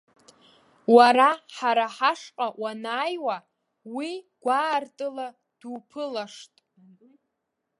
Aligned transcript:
Уара 0.95 1.29
ҳара 1.55 1.85
ҳашҟа 1.95 2.47
уанааиуа 2.61 3.37
уи 3.95 4.11
гәаартыла 4.43 5.27
дуԥылашт. 5.59 6.53